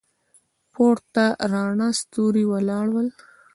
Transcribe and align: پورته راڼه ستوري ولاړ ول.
پورته 0.73 1.25
راڼه 1.51 1.87
ستوري 2.01 2.43
ولاړ 2.51 2.87
ول. 2.93 3.07